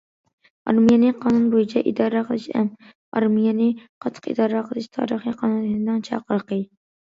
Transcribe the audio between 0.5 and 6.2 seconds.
ئارمىيەنى قانۇن بويىچە ئىدارە قىلىش، ئارمىيەنى قاتتىق ئىدارە قىلىش- تارىخىي قانۇنىيەتنىڭ